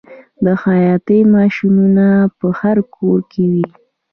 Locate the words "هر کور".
2.59-3.19